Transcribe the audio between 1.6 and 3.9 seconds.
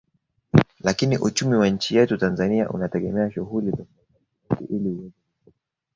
nchi yetu Tanzania unategemea shughuli